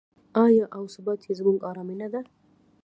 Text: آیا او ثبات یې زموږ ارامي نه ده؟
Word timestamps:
آیا 0.45 0.65
او 0.77 0.83
ثبات 0.93 1.19
یې 1.27 1.33
زموږ 1.39 1.57
ارامي 1.69 1.95
نه 2.01 2.07
ده؟ 2.13 2.21